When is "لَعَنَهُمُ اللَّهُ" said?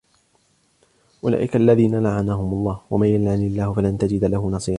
2.03-2.81